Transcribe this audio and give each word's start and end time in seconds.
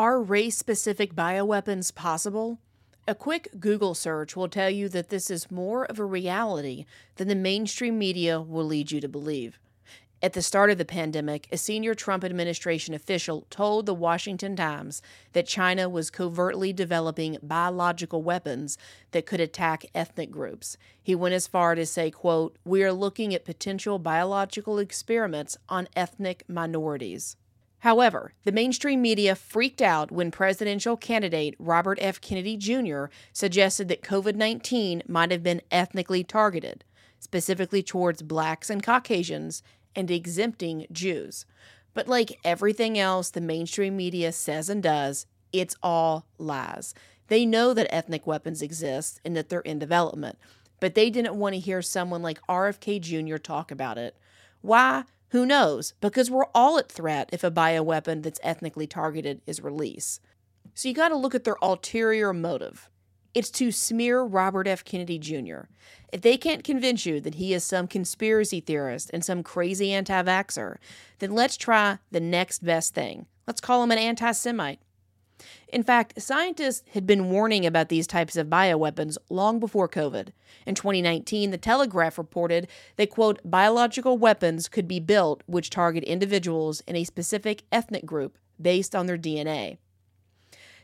Are 0.00 0.22
race 0.22 0.56
specific 0.56 1.14
bioweapons 1.14 1.94
possible? 1.94 2.58
A 3.06 3.14
quick 3.14 3.48
Google 3.60 3.94
search 3.94 4.34
will 4.34 4.48
tell 4.48 4.70
you 4.70 4.88
that 4.88 5.10
this 5.10 5.30
is 5.30 5.50
more 5.50 5.84
of 5.84 5.98
a 5.98 6.06
reality 6.06 6.86
than 7.16 7.28
the 7.28 7.34
mainstream 7.34 7.98
media 7.98 8.40
will 8.40 8.64
lead 8.64 8.90
you 8.92 9.02
to 9.02 9.08
believe. 9.10 9.58
At 10.22 10.32
the 10.32 10.40
start 10.40 10.70
of 10.70 10.78
the 10.78 10.86
pandemic, 10.86 11.48
a 11.52 11.58
senior 11.58 11.94
Trump 11.94 12.24
administration 12.24 12.94
official 12.94 13.44
told 13.50 13.84
the 13.84 13.92
Washington 13.92 14.56
Times 14.56 15.02
that 15.34 15.46
China 15.46 15.86
was 15.86 16.08
covertly 16.08 16.72
developing 16.72 17.36
biological 17.42 18.22
weapons 18.22 18.78
that 19.10 19.26
could 19.26 19.40
attack 19.40 19.84
ethnic 19.94 20.30
groups. 20.30 20.78
He 21.02 21.14
went 21.14 21.34
as 21.34 21.46
far 21.46 21.74
to 21.74 21.84
say, 21.84 22.10
quote, 22.10 22.56
"We 22.64 22.82
are 22.84 22.92
looking 22.94 23.34
at 23.34 23.44
potential 23.44 23.98
biological 23.98 24.78
experiments 24.78 25.58
on 25.68 25.88
ethnic 25.94 26.44
minorities." 26.48 27.36
However, 27.80 28.34
the 28.44 28.52
mainstream 28.52 29.00
media 29.00 29.34
freaked 29.34 29.80
out 29.80 30.12
when 30.12 30.30
presidential 30.30 30.96
candidate 30.96 31.54
Robert 31.58 31.98
F. 32.00 32.20
Kennedy 32.20 32.56
Jr. 32.56 33.06
suggested 33.32 33.88
that 33.88 34.02
COVID 34.02 34.34
19 34.34 35.02
might 35.08 35.30
have 35.30 35.42
been 35.42 35.62
ethnically 35.70 36.22
targeted, 36.22 36.84
specifically 37.18 37.82
towards 37.82 38.22
blacks 38.22 38.68
and 38.68 38.82
Caucasians, 38.82 39.62
and 39.96 40.10
exempting 40.10 40.86
Jews. 40.92 41.46
But 41.94 42.06
like 42.06 42.38
everything 42.44 42.98
else 42.98 43.30
the 43.30 43.40
mainstream 43.40 43.96
media 43.96 44.32
says 44.32 44.68
and 44.68 44.82
does, 44.82 45.26
it's 45.52 45.76
all 45.82 46.26
lies. 46.38 46.94
They 47.28 47.46
know 47.46 47.72
that 47.74 47.92
ethnic 47.94 48.26
weapons 48.26 48.60
exist 48.60 49.20
and 49.24 49.34
that 49.36 49.48
they're 49.48 49.60
in 49.60 49.78
development, 49.78 50.38
but 50.80 50.94
they 50.94 51.10
didn't 51.10 51.38
want 51.38 51.54
to 51.54 51.60
hear 51.60 51.80
someone 51.80 52.22
like 52.22 52.46
RFK 52.46 53.00
Jr. 53.00 53.36
talk 53.38 53.70
about 53.70 53.98
it. 53.98 54.16
Why? 54.62 55.04
Who 55.30 55.46
knows? 55.46 55.94
Because 56.00 56.30
we're 56.30 56.46
all 56.54 56.78
at 56.78 56.90
threat 56.90 57.30
if 57.32 57.44
a 57.44 57.50
bioweapon 57.50 58.22
that's 58.22 58.40
ethnically 58.42 58.86
targeted 58.86 59.40
is 59.46 59.62
released. 59.62 60.20
So 60.74 60.88
you 60.88 60.94
got 60.94 61.08
to 61.08 61.16
look 61.16 61.34
at 61.34 61.44
their 61.44 61.56
ulterior 61.62 62.32
motive. 62.32 62.88
It's 63.32 63.50
to 63.52 63.70
smear 63.70 64.22
Robert 64.22 64.66
F. 64.66 64.84
Kennedy 64.84 65.18
Jr. 65.18 65.68
If 66.12 66.22
they 66.22 66.36
can't 66.36 66.64
convince 66.64 67.06
you 67.06 67.20
that 67.20 67.36
he 67.36 67.54
is 67.54 67.62
some 67.62 67.86
conspiracy 67.86 68.60
theorist 68.60 69.10
and 69.14 69.24
some 69.24 69.44
crazy 69.44 69.92
anti 69.92 70.20
vaxxer, 70.22 70.76
then 71.20 71.32
let's 71.32 71.56
try 71.56 71.98
the 72.10 72.20
next 72.20 72.64
best 72.64 72.92
thing. 72.92 73.26
Let's 73.46 73.60
call 73.60 73.84
him 73.84 73.92
an 73.92 73.98
anti 73.98 74.32
Semite. 74.32 74.80
In 75.68 75.82
fact, 75.82 76.20
scientists 76.20 76.82
had 76.92 77.06
been 77.06 77.30
warning 77.30 77.64
about 77.64 77.88
these 77.88 78.06
types 78.06 78.36
of 78.36 78.48
bioweapons 78.48 79.16
long 79.28 79.60
before 79.60 79.88
COVID. 79.88 80.28
In 80.66 80.74
2019, 80.74 81.50
The 81.50 81.58
Telegraph 81.58 82.18
reported 82.18 82.68
that, 82.96 83.10
quote, 83.10 83.40
biological 83.44 84.18
weapons 84.18 84.68
could 84.68 84.88
be 84.88 85.00
built 85.00 85.42
which 85.46 85.70
target 85.70 86.04
individuals 86.04 86.80
in 86.86 86.96
a 86.96 87.04
specific 87.04 87.62
ethnic 87.70 88.04
group 88.04 88.38
based 88.60 88.94
on 88.94 89.06
their 89.06 89.18
DNA. 89.18 89.78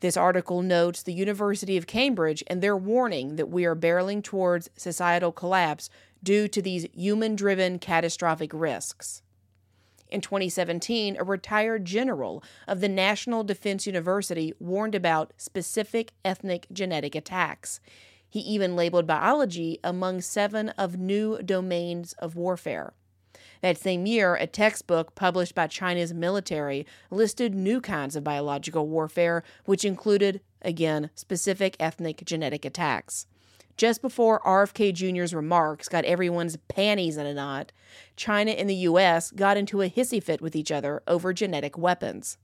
This 0.00 0.16
article 0.16 0.62
notes 0.62 1.02
the 1.02 1.12
University 1.12 1.76
of 1.76 1.88
Cambridge 1.88 2.44
and 2.46 2.62
their 2.62 2.76
warning 2.76 3.36
that 3.36 3.48
we 3.48 3.64
are 3.64 3.74
barreling 3.74 4.22
towards 4.22 4.70
societal 4.76 5.32
collapse 5.32 5.90
due 6.22 6.46
to 6.48 6.62
these 6.62 6.86
human 6.92 7.34
driven 7.34 7.78
catastrophic 7.78 8.52
risks. 8.54 9.22
In 10.10 10.20
2017, 10.22 11.16
a 11.18 11.24
retired 11.24 11.84
general 11.84 12.42
of 12.66 12.80
the 12.80 12.88
National 12.88 13.44
Defense 13.44 13.86
University 13.86 14.54
warned 14.58 14.94
about 14.94 15.32
specific 15.36 16.12
ethnic 16.24 16.66
genetic 16.72 17.14
attacks. 17.14 17.80
He 18.28 18.40
even 18.40 18.76
labeled 18.76 19.06
biology 19.06 19.78
among 19.84 20.22
seven 20.22 20.70
of 20.70 20.98
new 20.98 21.42
domains 21.42 22.14
of 22.14 22.36
warfare. 22.36 22.94
That 23.60 23.76
same 23.76 24.06
year, 24.06 24.34
a 24.34 24.46
textbook 24.46 25.14
published 25.14 25.54
by 25.54 25.66
China's 25.66 26.14
military 26.14 26.86
listed 27.10 27.54
new 27.54 27.80
kinds 27.80 28.16
of 28.16 28.24
biological 28.24 28.86
warfare, 28.88 29.42
which 29.64 29.84
included, 29.84 30.40
again, 30.62 31.10
specific 31.14 31.76
ethnic 31.80 32.24
genetic 32.24 32.64
attacks. 32.64 33.26
Just 33.78 34.02
before 34.02 34.40
RFK 34.40 34.92
Jr.'s 34.92 35.32
remarks 35.32 35.88
got 35.88 36.04
everyone's 36.04 36.56
panties 36.66 37.16
in 37.16 37.26
a 37.26 37.32
knot, 37.32 37.70
China 38.16 38.50
and 38.50 38.68
the 38.68 38.74
U.S. 38.74 39.30
got 39.30 39.56
into 39.56 39.82
a 39.82 39.88
hissy 39.88 40.20
fit 40.20 40.40
with 40.40 40.56
each 40.56 40.72
other 40.72 41.00
over 41.06 41.32
genetic 41.32 41.78
weapons. 41.78 42.38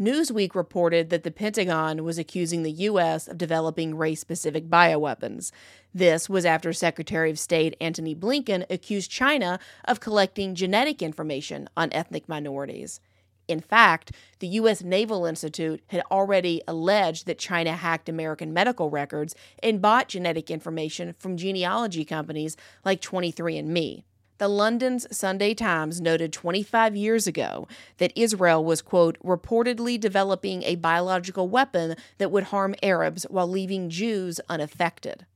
Newsweek 0.00 0.56
reported 0.56 1.10
that 1.10 1.22
the 1.22 1.30
Pentagon 1.30 2.02
was 2.02 2.18
accusing 2.18 2.64
the 2.64 2.72
U.S. 2.72 3.28
of 3.28 3.38
developing 3.38 3.96
race 3.96 4.20
specific 4.20 4.68
bioweapons. 4.68 5.52
This 5.94 6.28
was 6.28 6.44
after 6.44 6.72
Secretary 6.72 7.30
of 7.30 7.38
State 7.38 7.76
Antony 7.80 8.16
Blinken 8.16 8.64
accused 8.68 9.12
China 9.12 9.60
of 9.84 10.00
collecting 10.00 10.56
genetic 10.56 11.02
information 11.02 11.68
on 11.76 11.92
ethnic 11.92 12.28
minorities. 12.28 13.00
In 13.48 13.60
fact, 13.60 14.12
the 14.40 14.46
U.S. 14.48 14.82
Naval 14.82 15.24
Institute 15.24 15.82
had 15.88 16.02
already 16.10 16.62
alleged 16.68 17.26
that 17.26 17.38
China 17.38 17.72
hacked 17.72 18.08
American 18.08 18.52
medical 18.52 18.90
records 18.90 19.34
and 19.62 19.82
bought 19.82 20.08
genetic 20.08 20.50
information 20.50 21.14
from 21.18 21.38
genealogy 21.38 22.04
companies 22.04 22.56
like 22.84 23.00
23andMe. 23.00 24.04
The 24.36 24.48
London's 24.48 25.04
Sunday 25.16 25.52
Times 25.52 26.00
noted 26.00 26.32
25 26.32 26.94
years 26.94 27.26
ago 27.26 27.66
that 27.96 28.12
Israel 28.14 28.64
was, 28.64 28.82
quote, 28.82 29.18
reportedly 29.24 29.98
developing 29.98 30.62
a 30.62 30.76
biological 30.76 31.48
weapon 31.48 31.96
that 32.18 32.30
would 32.30 32.44
harm 32.44 32.76
Arabs 32.80 33.24
while 33.30 33.48
leaving 33.48 33.90
Jews 33.90 34.40
unaffected. 34.48 35.26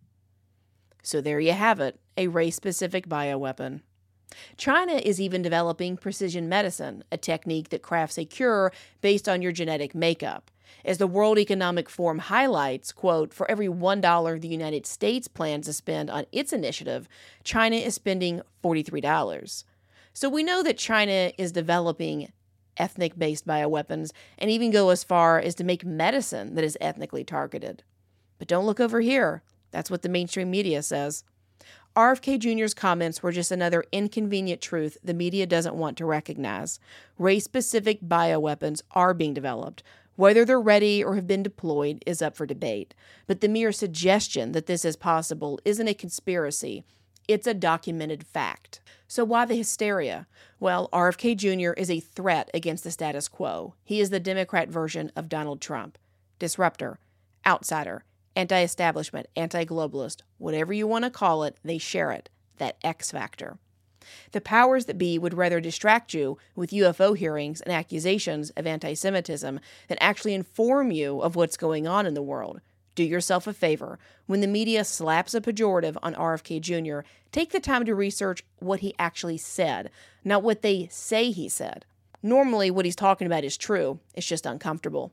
So 1.03 1.21
there 1.21 1.41
you 1.41 1.53
have 1.53 1.81
it 1.81 1.99
a 2.17 2.29
race 2.29 2.55
specific 2.55 3.09
bioweapon. 3.09 3.81
China 4.56 4.94
is 4.94 5.20
even 5.20 5.43
developing 5.43 5.97
precision 5.97 6.48
medicine, 6.48 7.04
a 7.10 7.16
technique 7.16 7.69
that 7.70 7.82
crafts 7.82 8.19
a 8.19 8.25
cure 8.25 8.72
based 9.00 9.28
on 9.28 9.43
your 9.43 9.53
genetic 9.53 9.94
makeup. 9.94 10.50
As 10.84 10.98
the 10.98 11.06
World 11.06 11.38
Economic 11.38 11.88
Forum 11.88 12.19
highlights, 12.19 12.93
quote, 12.93 13.32
for 13.32 13.50
every 13.50 13.69
$1 13.69 14.41
the 14.41 14.48
United 14.48 14.87
States 14.87 15.28
plans 15.28 15.66
to 15.66 15.72
spend 15.72 16.10
on 16.10 16.26
its 16.32 16.53
initiative, 16.53 17.09
China 17.44 17.76
is 17.76 17.94
spending 17.94 18.43
$43. 18.65 19.65
So 20.12 20.28
we 20.28 20.43
know 20.43 20.62
that 20.62 20.78
China 20.78 21.32
is 21.38 21.53
developing 21.53 22.32
ethnic 22.76 23.19
based 23.19 23.47
bioweapons 23.47 24.12
and 24.38 24.50
even 24.50 24.70
go 24.70 24.88
as 24.88 25.04
far 25.04 25.38
as 25.38 25.54
to 25.56 25.64
make 25.64 25.84
medicine 25.84 26.54
that 26.54 26.64
is 26.64 26.78
ethnically 26.81 27.25
targeted. 27.25 27.82
But 28.38 28.49
don't 28.49 28.66
look 28.66 28.81
over 28.81 29.00
here. 29.00 29.43
That's 29.70 29.91
what 29.91 30.03
the 30.03 30.09
mainstream 30.09 30.50
media 30.50 30.82
says. 30.82 31.25
RFK 31.94 32.38
Jr.'s 32.38 32.72
comments 32.72 33.22
were 33.22 33.32
just 33.32 33.50
another 33.50 33.84
inconvenient 33.92 34.62
truth 34.62 34.97
the 35.04 35.12
media 35.12 35.44
doesn't 35.44 35.75
want 35.75 35.98
to 35.98 36.06
recognize. 36.06 36.80
Race 37.19 37.44
specific 37.44 38.00
bioweapons 38.00 38.80
are 38.92 39.12
being 39.12 39.34
developed. 39.34 39.82
Whether 40.16 40.47
they're 40.47 40.58
ready 40.58 41.04
or 41.04 41.16
have 41.16 41.26
been 41.26 41.42
deployed 41.42 42.02
is 42.06 42.22
up 42.22 42.34
for 42.34 42.47
debate. 42.47 42.94
But 43.26 43.42
the 43.42 43.48
mere 43.48 43.72
suggestion 43.72 44.52
that 44.52 44.64
this 44.64 44.86
is 44.86 44.97
possible 44.97 45.60
isn't 45.66 45.86
a 45.86 45.92
conspiracy, 45.92 46.82
it's 47.28 47.47
a 47.47 47.52
documented 47.52 48.26
fact. 48.26 48.81
So, 49.06 49.22
why 49.22 49.44
the 49.44 49.54
hysteria? 49.54 50.26
Well, 50.58 50.88
RFK 50.94 51.36
Jr. 51.36 51.72
is 51.78 51.91
a 51.91 52.00
threat 52.00 52.50
against 52.54 52.84
the 52.84 52.91
status 52.91 53.28
quo. 53.28 53.75
He 53.84 54.00
is 54.00 54.08
the 54.08 54.19
Democrat 54.19 54.70
version 54.70 55.12
of 55.14 55.28
Donald 55.28 55.60
Trump. 55.60 55.98
Disruptor, 56.38 56.98
outsider, 57.47 58.04
anti 58.37 58.62
establishment, 58.62 59.26
anti 59.37 59.65
globalist, 59.65 60.22
whatever 60.38 60.72
you 60.72 60.87
want 60.87 61.04
to 61.04 61.10
call 61.10 61.44
it, 61.44 61.56
they 61.65 61.78
share 61.78 62.12
it 62.12 62.28
that 62.59 62.76
X 62.82 63.10
factor. 63.10 63.59
The 64.32 64.41
powers 64.41 64.87
that 64.87 64.98
be 64.98 65.19
would 65.19 65.34
rather 65.34 65.60
distract 65.60 66.12
you 66.15 66.38
with 66.54 66.70
UFO 66.70 67.16
hearings 67.16 67.60
and 67.60 67.72
accusations 67.72 68.50
of 68.50 68.66
anti 68.66 68.94
Semitism 68.94 69.60
than 69.88 69.98
actually 70.00 70.34
inform 70.34 70.91
you 70.91 71.20
of 71.20 71.37
what's 71.37 71.56
going 71.56 71.87
on 71.87 72.06
in 72.06 72.15
the 72.15 72.22
world. 72.22 72.60
Do 72.94 73.04
yourself 73.04 73.47
a 73.47 73.54
favor. 73.54 73.98
When 74.26 74.41
the 74.41 74.47
media 74.47 74.84
slaps 74.84 75.34
a 75.34 75.41
pejorative 75.41 75.97
on 76.03 76.14
RFK 76.14 76.60
Jr., 76.60 77.06
take 77.31 77.50
the 77.50 77.60
time 77.60 77.87
to 77.87 77.94
research 77.94 78.44
what 78.59 78.81
he 78.81 78.94
actually 78.99 79.38
said, 79.38 79.91
not 80.25 80.43
what 80.43 80.62
they 80.62 80.88
say 80.91 81.31
he 81.31 81.49
said. 81.49 81.87
Normally, 82.22 82.70
what 82.70 82.84
he's 82.84 82.97
talking 82.97 83.26
about 83.26 83.44
is 83.44 83.56
true, 83.56 83.99
it's 84.14 84.26
just 84.26 84.47
uncomfortable. 84.47 85.12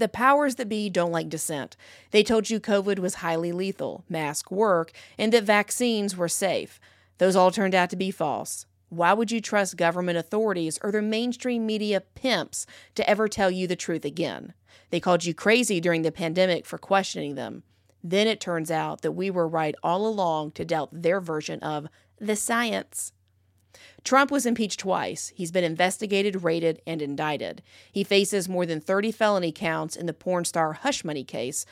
The 0.00 0.08
powers 0.08 0.54
that 0.54 0.70
be 0.70 0.88
don't 0.88 1.12
like 1.12 1.28
dissent. 1.28 1.76
They 2.10 2.22
told 2.22 2.48
you 2.48 2.58
COVID 2.58 2.98
was 2.98 3.16
highly 3.16 3.52
lethal, 3.52 4.02
mask 4.08 4.50
work, 4.50 4.92
and 5.18 5.30
that 5.34 5.44
vaccines 5.44 6.16
were 6.16 6.26
safe. 6.26 6.80
Those 7.18 7.36
all 7.36 7.50
turned 7.50 7.74
out 7.74 7.90
to 7.90 7.96
be 7.96 8.10
false. 8.10 8.64
Why 8.88 9.12
would 9.12 9.30
you 9.30 9.42
trust 9.42 9.76
government 9.76 10.16
authorities 10.16 10.78
or 10.82 10.90
their 10.90 11.02
mainstream 11.02 11.66
media 11.66 12.00
pimps 12.00 12.64
to 12.94 13.06
ever 13.06 13.28
tell 13.28 13.50
you 13.50 13.66
the 13.66 13.76
truth 13.76 14.06
again? 14.06 14.54
They 14.88 15.00
called 15.00 15.26
you 15.26 15.34
crazy 15.34 15.80
during 15.82 16.00
the 16.00 16.10
pandemic 16.10 16.64
for 16.64 16.78
questioning 16.78 17.34
them. 17.34 17.62
Then 18.02 18.26
it 18.26 18.40
turns 18.40 18.70
out 18.70 19.02
that 19.02 19.12
we 19.12 19.28
were 19.28 19.46
right 19.46 19.74
all 19.82 20.06
along 20.06 20.52
to 20.52 20.64
doubt 20.64 20.88
their 20.92 21.20
version 21.20 21.60
of 21.60 21.88
the 22.18 22.36
science. 22.36 23.12
Trump 24.04 24.30
was 24.30 24.46
impeached 24.46 24.80
twice. 24.80 25.32
He's 25.34 25.50
been 25.50 25.64
investigated, 25.64 26.42
raided, 26.42 26.80
and 26.86 27.02
indicted. 27.02 27.62
He 27.92 28.04
faces 28.04 28.48
more 28.48 28.66
than 28.66 28.80
30 28.80 29.12
felony 29.12 29.52
counts 29.52 29.96
in 29.96 30.06
the 30.06 30.12
porn 30.12 30.44
star 30.44 30.72
hush 30.72 31.04
money 31.04 31.24
case 31.24 31.66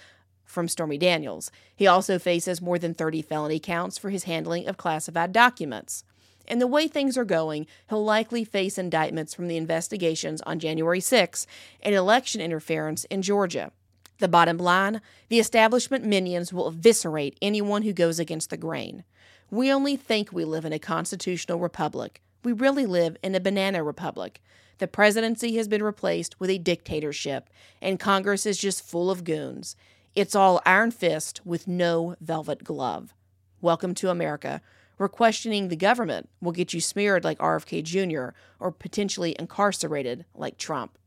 from 0.45 0.69
Stormy 0.69 0.99
Daniels. 0.99 1.51
He 1.77 1.87
also 1.87 2.19
faces 2.19 2.63
more 2.63 2.79
than 2.79 2.95
30 2.95 3.23
felony 3.23 3.59
counts 3.61 3.99
for 3.99 4.11
his 4.11 4.25
handling 4.25 4.67
of 4.67 4.77
classified 4.77 5.33
documents. 5.33 6.05
and 6.51 6.63
the 6.63 6.67
way 6.67 6.89
things 6.89 7.19
are 7.19 7.27
going, 7.27 7.67
he'll 7.91 8.03
likely 8.03 8.43
face 8.43 8.79
indictments 8.79 9.35
from 9.35 9.49
the 9.49 9.59
investigations 9.59 10.41
on 10.43 10.59
January 10.59 11.01
6 11.01 11.47
and 11.83 11.95
election 11.95 12.41
interference 12.41 13.05
in 13.05 13.21
Georgia. 13.21 13.71
The 14.19 14.27
bottom 14.27 14.59
line 14.59 15.01
the 15.29 15.39
establishment 15.39 16.05
minions 16.05 16.53
will 16.53 16.67
eviscerate 16.67 17.39
anyone 17.41 17.83
who 17.83 17.93
goes 17.93 18.19
against 18.19 18.51
the 18.51 18.57
grain. 18.57 19.05
We 19.49 19.73
only 19.73 19.95
think 19.95 20.33
we 20.33 20.45
live 20.45 20.65
in 20.65 20.73
a 20.73 20.81
constitutional 20.81 21.61
republic. 21.61 22.21
We 22.43 22.53
really 22.53 22.85
live 22.85 23.17
in 23.23 23.37
a 23.37 23.41
banana 23.41 23.85
republic. 23.85 24.43
The 24.79 24.89
presidency 24.89 25.57
has 25.57 25.69
been 25.69 25.85
replaced 25.85 26.41
with 26.41 26.51
a 26.51 26.59
dictatorship, 26.59 27.49
and 27.81 28.01
Congress 28.01 28.45
is 28.45 28.59
just 28.59 28.85
full 28.85 29.09
of 29.09 29.23
goons. 29.23 29.77
It's 30.17 30.35
all 30.35 30.61
iron 30.67 30.91
fist 30.91 31.41
with 31.45 31.69
no 31.69 32.17
velvet 32.21 32.65
glove. 32.65 33.15
Welcome 33.61 33.95
to 33.97 34.11
America, 34.11 34.61
where 34.97 35.09
questioning 35.09 35.69
the 35.69 35.77
government 35.77 36.29
will 36.41 36.51
get 36.51 36.73
you 36.73 36.81
smeared 36.81 37.23
like 37.23 37.39
RFK 37.39 37.85
Jr. 37.85 38.37
or 38.59 38.73
potentially 38.73 39.37
incarcerated 39.39 40.25
like 40.35 40.59
Trump. 40.59 40.99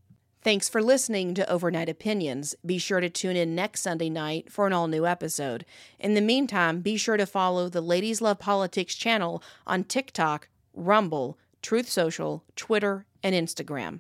Thanks 0.44 0.68
for 0.68 0.82
listening 0.82 1.36
to 1.36 1.48
Overnight 1.48 1.88
Opinions. 1.88 2.56
Be 2.66 2.80
sure 2.80 3.00
to 3.00 3.12
tune 3.12 3.36
in 3.36 3.54
next 3.54 3.82
Sunday 3.82 4.10
night 4.10 4.52
for 4.52 4.66
an 4.66 4.74
all 4.74 4.88
new 4.88 5.06
episode. 5.06 5.66
In 6.00 6.16
the 6.16 6.22
meantime, 6.22 6.82
be 6.82 6.98
sure 6.98 7.16
to 7.16 7.28
follow 7.28 7.70
the 7.70 7.80
Ladies 7.80 8.22
Love 8.22 8.40
Politics 8.40 8.96
channel 8.96 9.44
on 9.68 9.84
TikTok, 9.84 10.48
Rumble, 10.74 11.38
Truth 11.62 11.90
Social, 11.90 12.44
Twitter, 12.56 13.06
and 13.22 13.36
Instagram. 13.36 14.00